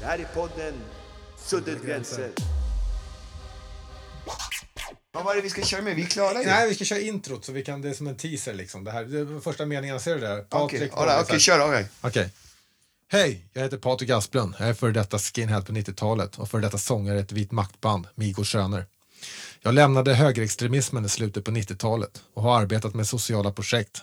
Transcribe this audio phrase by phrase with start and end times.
[0.00, 0.74] Det här är podden
[1.36, 2.30] Suddet gränser.
[5.12, 5.96] Vad var det vi ska köra med?
[5.96, 6.46] Vi är klara ju.
[6.46, 8.84] Nej, vi ska köra introt så vi kan, det är som en teaser liksom.
[8.84, 10.44] Det här, det första meningen, ser du där?
[10.50, 11.86] Okej, right, kör.
[12.00, 12.30] Okej.
[13.10, 14.54] Hej, jag heter Patrik Asplund.
[14.58, 18.06] Jag är före detta skinhead på 90-talet och före detta sångare i ett vit maktband,
[18.14, 18.86] Migos Söner.
[19.62, 24.02] Jag lämnade högerextremismen i slutet på 90-talet och har arbetat med sociala projekt.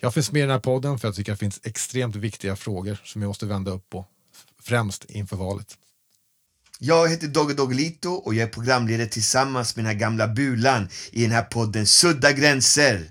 [0.00, 2.56] Jag finns med i den här podden för jag tycker att det finns extremt viktiga
[2.56, 4.06] frågor som vi måste vända upp på,
[4.64, 5.76] främst inför valet.
[6.78, 11.22] Jag heter Dogge Doggelito och jag är programledare tillsammans med den här gamla bulan i
[11.22, 13.10] den här podden Sudda gränser.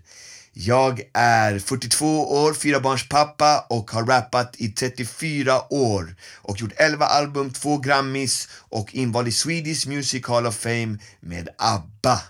[0.54, 7.54] Jag är 42 år, fyrabarnspappa och har rappat i 34 år och gjort 11 album,
[7.54, 12.22] 2 Grammys och invald i Swedish Music Hall of Fame med ABBA.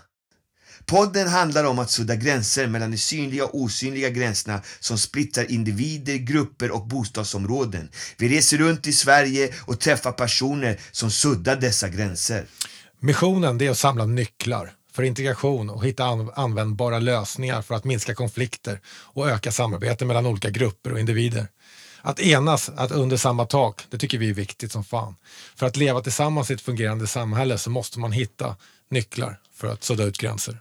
[0.86, 6.16] Podden handlar om att sudda gränser mellan de synliga och osynliga gränserna som splittrar individer,
[6.16, 7.90] grupper och bostadsområden.
[8.18, 12.46] Vi reser runt i Sverige och träffar personer som suddar dessa gränser.
[13.00, 18.80] Missionen är att samla nycklar för integration och hitta användbara lösningar för att minska konflikter
[18.86, 21.48] och öka samarbete mellan olika grupper och individer.
[22.02, 25.14] Att enas att under samma tak, det tycker vi är viktigt som fan.
[25.56, 28.56] För att leva tillsammans i ett fungerande samhälle så måste man hitta
[28.90, 30.60] nycklar för att sudda ut gränser.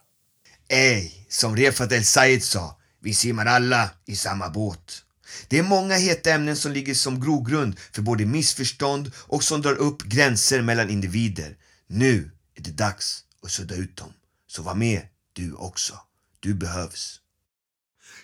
[0.67, 5.03] Ey, som Refat El Sayed sa, vi simmar alla i samma båt.
[5.47, 9.75] Det är många heta ämnen som ligger som grogrund för både missförstånd och som drar
[9.75, 11.57] upp gränser mellan individer.
[11.87, 14.13] Nu är det dags att sudda ut dem.
[14.47, 15.01] Så var med
[15.33, 15.99] du också.
[16.39, 17.19] Du behövs.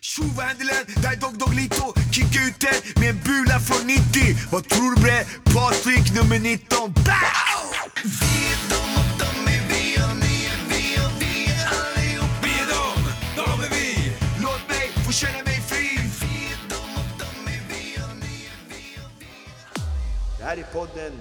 [0.01, 1.01] Tjo vad händer?
[1.01, 4.03] Där är Dog lito Kicka ut den med en bula från 90
[4.51, 5.25] Vad tror du bre?
[5.53, 8.78] Patrik nummer 19 Bow!
[20.39, 21.11] Det här är podden